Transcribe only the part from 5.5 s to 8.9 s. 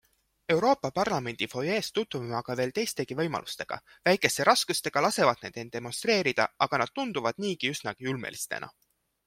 end demonstreerida, aga nad tunduvad niigi üsnagi ulmelistena.